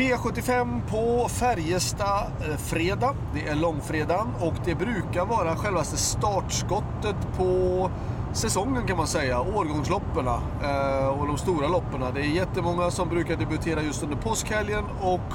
[0.00, 3.14] V75 på Färjestad eh, fredag.
[3.34, 7.90] Det är långfredagen och det brukar vara självaste startskottet på
[8.32, 9.40] säsongen kan man säga.
[9.40, 12.00] Årgångsloppen eh, och de stora loppen.
[12.14, 15.32] Det är jättemånga som brukar debutera just under påskhelgen och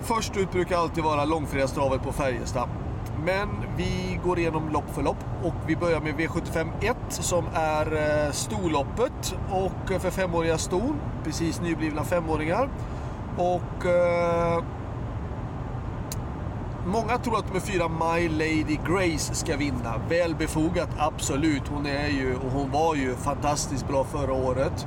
[0.00, 2.68] först ut brukar alltid vara långfredagstravet på Färjestad.
[3.24, 7.86] Men vi går igenom lopp för lopp och vi börjar med V75 1 som är
[8.26, 10.96] eh, storloppet och för femåriga ston.
[11.24, 12.68] Precis nyblivna femåringar.
[13.36, 13.86] Och...
[13.86, 14.64] Eh,
[16.86, 19.94] många tror att nummer fyra My Lady Grace ska vinna.
[20.08, 21.68] Väl befogat, absolut.
[21.68, 24.86] Hon är ju, och hon var ju fantastiskt bra förra året.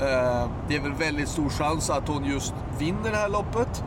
[0.00, 3.84] Eh, det är väl väldigt stor chans att hon just vinner det här loppet.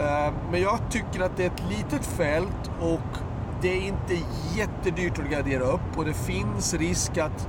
[0.00, 3.18] Eh, men jag tycker att det är ett litet fält och
[3.62, 4.14] det är inte
[4.56, 5.96] jättedyrt att gardera upp.
[5.96, 7.48] Och det finns risk att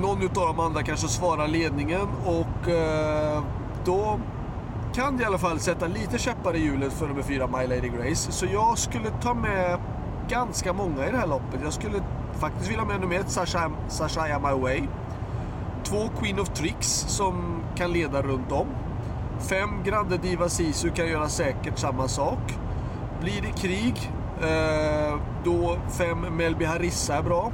[0.00, 3.42] någon av de andra kanske svarar ledningen och eh,
[3.84, 4.20] då
[4.94, 8.32] kan i alla fall sätta lite käppar i hjulet för nummer fyra My Lady Grace.
[8.32, 9.78] Så jag skulle ta med
[10.28, 11.60] ganska många i det här loppet.
[11.62, 12.02] Jag skulle
[12.40, 14.82] faktiskt vilja ha med nummer ett, Sasha, Sasha My Way.
[15.84, 18.66] Två Queen of Tricks som kan leda runt om.
[19.40, 22.58] Fem Grande Diva Sisu kan göra säkert samma sak.
[23.20, 24.10] Blir det krig,
[24.42, 27.52] eh, då fem Melby Harissa är bra.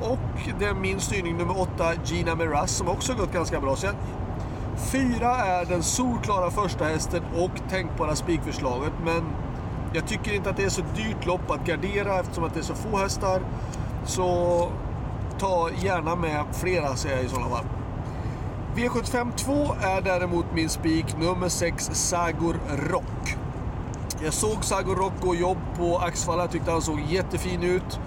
[0.00, 3.76] Och det är min styrning nummer åtta Gina Miraz som också gått ganska bra.
[3.76, 3.94] Så jag,
[4.76, 8.92] Fyra är den solklara första hästen och tänkbara spikförslaget.
[9.04, 9.22] Men
[9.92, 12.64] jag tycker inte att det är så dyrt lopp att gardera eftersom att det är
[12.64, 13.42] så få hästar.
[14.04, 14.70] Så
[15.38, 17.64] ta gärna med flera säger jag i sådana fall.
[18.76, 19.52] V75 2
[19.82, 22.56] är däremot min spik nummer 6 Sagor
[22.90, 23.36] Rock.
[24.24, 26.42] Jag såg Sagor Rock gå jobb på Axvalla.
[26.42, 28.00] Jag tyckte han såg jättefin ut.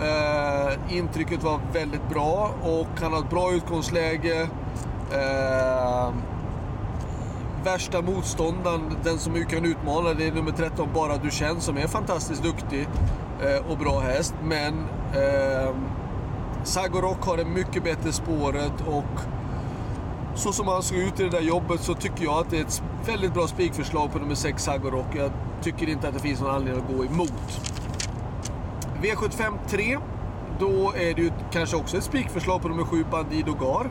[0.00, 4.48] Uh, intrycket var väldigt bra och han har ett bra utgångsläge.
[5.12, 6.14] Eh,
[7.64, 11.86] värsta motståndaren, den som kan utmana, det är nummer 13, Bara Du känns, som är
[11.86, 12.88] fantastiskt duktig
[13.42, 14.34] eh, och bra häst.
[14.42, 14.74] Men
[15.14, 15.74] eh,
[16.64, 19.20] Sagorok har det mycket bättre spåret och
[20.34, 22.62] så som han såg ut i det där jobbet så tycker jag att det är
[22.62, 25.06] ett väldigt bra spikförslag på nummer 6 Sagorok.
[25.16, 25.30] Jag
[25.62, 27.60] tycker inte att det finns någon anledning att gå emot.
[29.02, 29.98] V75 3.
[30.58, 33.90] Då är det ju kanske också ett spikförslag på nummer 7 Bandido Gar.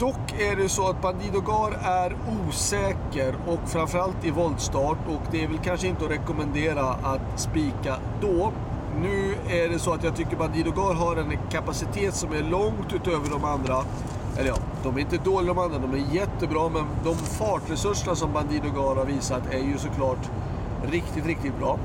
[0.00, 2.16] Dock är det så att Bandido Gar är
[2.48, 7.96] osäker och framförallt i voltstart och det är väl kanske inte att rekommendera att spika
[8.20, 8.52] då.
[9.02, 12.92] Nu är det så att jag tycker Bandido Gar har en kapacitet som är långt
[12.92, 13.84] utöver de andra.
[14.38, 18.32] Eller ja, de är inte dåliga de andra, de är jättebra men de fartresurserna som
[18.32, 20.30] Bandido Gar har visat är ju såklart
[20.84, 21.78] riktigt, riktigt bra.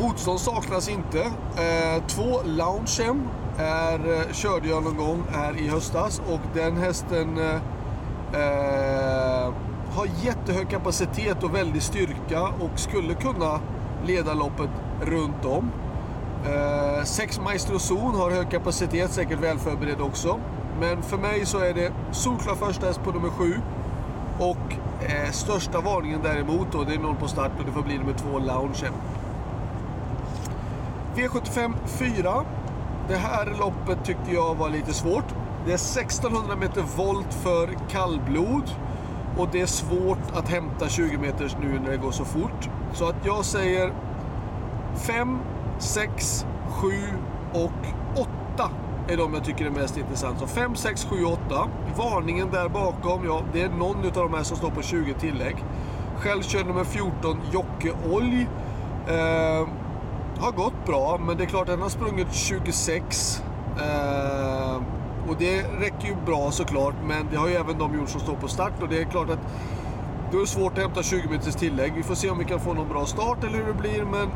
[0.00, 1.20] Motstånd saknas inte.
[1.20, 3.28] Eh, två Loungem
[3.58, 7.54] är, eh, körde jag någon gång här i höstas och den hästen eh,
[8.32, 9.52] eh,
[9.94, 13.60] har jättehög kapacitet och väldig styrka och skulle kunna
[14.06, 14.70] leda loppet
[15.02, 15.70] runt om.
[16.46, 20.40] Eh, sex Maestro Zon har hög kapacitet, säkert välförberedd också.
[20.80, 23.54] Men för mig så är det solklar första häst på nummer sju.
[24.38, 27.98] Och eh, största varningen däremot då, det är noll på start och det får bli
[27.98, 28.90] nummer två Lounge.
[31.16, 32.44] V75 4
[33.08, 35.24] det här loppet tyckte jag var lite svårt.
[35.66, 38.70] Det är 1600 meter volt för kallblod.
[39.38, 42.70] Och det är svårt att hämta 20 meters nu när det går så fort.
[42.92, 43.92] Så att jag säger
[44.96, 45.38] 5,
[45.78, 46.88] 6, 7
[47.52, 47.72] och
[48.54, 48.70] 8
[49.08, 50.38] är de jag tycker är mest intressant.
[50.38, 51.68] Så 5, 6, 7, 8.
[51.96, 55.56] Varningen där bakom, ja, det är någon av de här som står på 20 tillägg.
[56.16, 58.48] Själv kör nummer 14 Jocke Olj.
[59.08, 59.68] Eh,
[60.38, 63.42] har gått bra, men det är klart den har sprungit 26.
[63.78, 64.76] Eh,
[65.28, 68.34] och det räcker ju bra såklart, men det har ju även de gjort som står
[68.34, 68.72] på start.
[68.82, 69.38] Och det är klart att
[70.30, 71.92] då är det svårt att hämta 20 meters tillägg.
[71.96, 74.30] Vi får se om vi kan få någon bra start eller hur det blir, men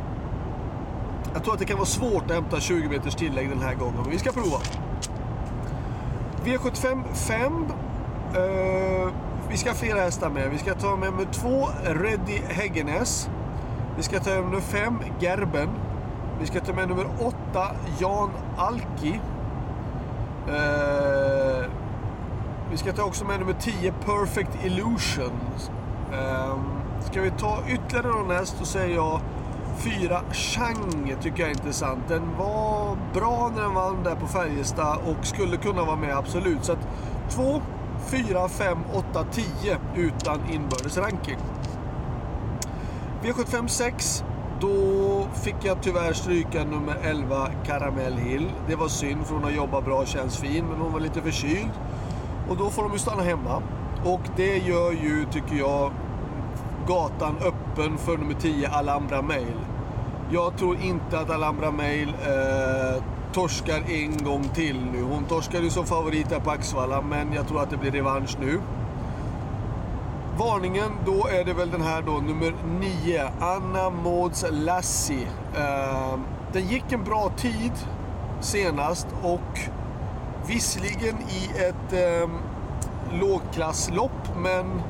[1.33, 4.01] jag tror att det kan vara svårt att hämta 20 meters tillägg den här gången,
[4.03, 4.59] men vi ska prova.
[6.45, 7.67] V75 5.
[8.35, 9.13] Eh,
[9.51, 10.51] vi ska ha flera hästar med.
[10.51, 13.31] Vi ska ta med nummer 2, Reddy Häggenäs.
[13.97, 15.69] Vi ska ta med nummer 5, Gerben.
[16.41, 17.37] Vi ska ta med nummer 8,
[17.99, 19.21] Jan Alki.
[20.49, 21.71] Eh,
[22.71, 25.41] vi ska ta också med nummer 10, Perfect Illusion.
[26.13, 26.59] Eh,
[27.01, 29.21] ska vi ta ytterligare någon häst så säger jag
[29.79, 32.09] 4, Chang tycker jag är intressant.
[32.09, 36.65] Den var bra när den vann där på Färjestad och skulle kunna vara med absolut.
[36.65, 36.89] Så att
[37.31, 37.61] 2,
[38.07, 39.45] 4, 5, 8, 10
[39.95, 41.39] utan inbördes ranking.
[43.23, 44.25] V75 6
[44.61, 48.51] då fick jag tyvärr stryka nummer 11, Caramel Hill.
[48.69, 51.23] Det var synd för hon har jobbat bra och känns fin, men hon var lite
[51.23, 51.71] förkyld.
[52.49, 53.63] Och då får de ju stanna hemma.
[54.05, 55.93] Och det gör ju, tycker jag,
[56.89, 59.55] gatan öppen för nummer 10 Alhambra Mail.
[60.31, 63.03] Jag tror inte att Alhambra Mail eh,
[63.33, 65.03] torskar en gång till nu.
[65.03, 68.37] Hon torskade ju som favorit här på Axvalla, men jag tror att det blir revansch
[68.41, 68.61] nu.
[70.39, 75.27] Varningen, då är det väl den här då, nummer 9, Anna Mauds Lassie.
[75.57, 76.19] Eh,
[76.53, 77.73] den gick en bra tid
[78.41, 79.59] senast och
[80.47, 82.31] visserligen i ett eh,
[83.21, 84.83] lågklasslopp, men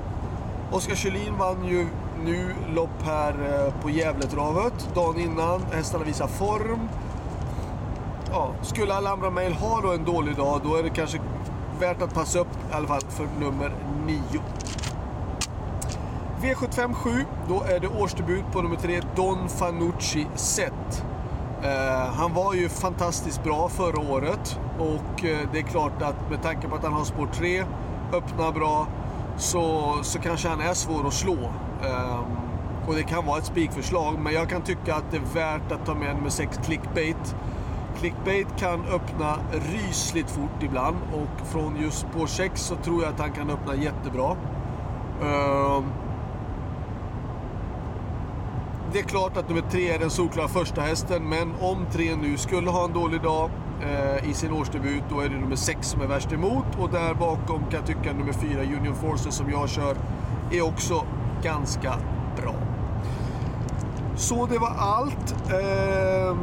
[0.72, 1.86] Oskar Kjellin vann ju
[2.24, 5.62] nu lopp här eh, på Gävletravet dagen innan.
[5.72, 6.88] Hästarna visar form.
[8.30, 11.18] Ja, skulle Alhambra Mail ha då en dålig dag, då är det kanske
[11.80, 13.72] värt att passa upp i alla fall för nummer
[14.06, 14.18] 9.
[16.42, 21.04] V75 7, då är det årsdebut på nummer 3, Don Fanucci Set.
[21.62, 26.42] Eh, han var ju fantastiskt bra förra året och eh, det är klart att med
[26.42, 27.64] tanke på att han har spår 3,
[28.12, 28.86] öppnar bra,
[29.36, 31.38] så, så kanske han är svår att slå.
[31.82, 32.20] Eh,
[32.88, 35.86] och det kan vara ett spikförslag, men jag kan tycka att det är värt att
[35.86, 37.36] ta med nummer 6, Clickbait.
[38.00, 39.38] Clickbait kan öppna
[39.72, 43.74] rysligt fort ibland och från just spår 6 så tror jag att han kan öppna
[43.74, 44.36] jättebra.
[48.92, 52.36] Det är klart att nummer tre är den solklara första hästen men om tre nu
[52.36, 53.50] skulle ha en dålig dag
[53.82, 57.14] eh, i sin årsdebut då är det nummer sex som är värst emot och där
[57.14, 59.96] bakom kan jag tycka nummer fyra Union Forces som jag kör
[60.52, 61.06] är också
[61.42, 61.94] ganska
[62.42, 62.54] bra.
[64.16, 65.34] Så det var allt.
[65.50, 66.36] Eh,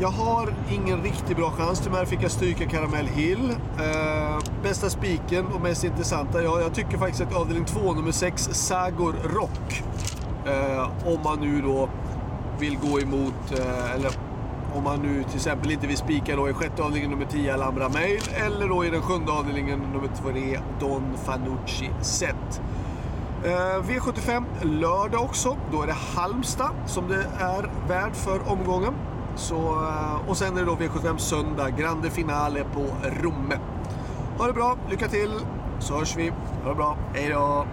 [0.00, 1.80] jag har ingen riktigt bra chans.
[1.80, 3.50] Tyvärr fick jag stryka Caramel Hill.
[3.78, 8.48] Eh, bästa spiken och mest intressanta, ja, jag tycker faktiskt att avdelning 2, nummer 6,
[8.52, 9.82] Sagor Rock
[10.48, 11.88] Eh, om man nu då
[12.58, 14.10] vill gå emot, eh, eller
[14.74, 17.88] om man nu till exempel inte vill spika då i sjätte avdelningen nummer 10 Alhambra
[17.88, 22.62] Mail eller då i den sjunde avdelningen nummer 3 Don Fanucci Set.
[23.44, 25.56] Eh, V75 lördag också.
[25.72, 28.94] Då är det Halmstad som det är värd för omgången.
[29.36, 32.86] Så, eh, och sen är det då V75 söndag, Grande Finale på
[33.22, 33.58] Romme.
[34.38, 35.30] Ha det bra, lycka till,
[35.78, 36.32] så hörs vi.
[36.62, 37.66] Ha det bra, hejdå!